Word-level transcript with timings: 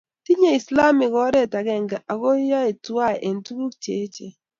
Tinyei 0.25 0.57
islamek 0.59 1.13
oret 1.25 1.51
agenge 1.59 1.97
ako 2.11 2.29
yoe 2.49 2.71
tuwai 2.83 3.15
eng' 3.27 3.41
tuguk 3.45 3.73
che 3.83 3.91
echen 4.03 4.31